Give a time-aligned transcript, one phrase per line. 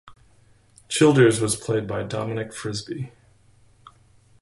[0.89, 3.11] Childers was played by Dominic Frisby.